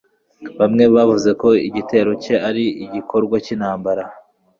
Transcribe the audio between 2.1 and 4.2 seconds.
cye ari igikorwa cyintambara.